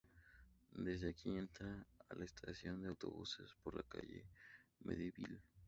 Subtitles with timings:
[0.77, 4.25] Desde aquí, entra a la Estación de Autobuses por la calle
[4.79, 5.39] Mendívil.